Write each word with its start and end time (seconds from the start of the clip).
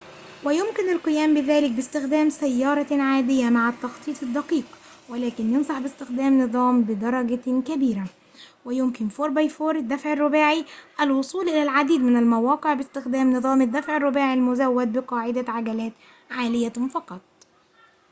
ويمكن 0.43 0.89
القيام 0.91 1.33
بذلك 1.33 1.71
باستخدام 1.71 2.29
سيارة 2.29 3.01
عادية 3.01 3.49
مع 3.49 3.69
التخطيط 3.69 4.23
الدقيق 4.23 4.63
ولكن 5.09 5.53
ينصح 5.53 5.79
باستخدام 5.79 6.41
نظام 6.41 6.79
الدفع 6.79 7.09
الرباعي 7.09 7.39
4x4 7.39 7.45
بدرجة 7.63 7.73
كبيرة، 7.73 8.05
ويمكن 8.65 9.09
الوصول 11.01 11.49
إلى 11.49 11.63
العديد 11.63 12.01
من 12.01 12.17
المواقع 12.17 12.73
باستخدام 12.73 13.33
نظام 13.33 13.61
الدفع 13.61 13.97
الرباعي 13.97 14.33
المزود 14.33 14.93
بقاعدة 14.93 15.51
عجلات 15.51 15.93
عالية 16.31 16.69
فقط 16.93 17.21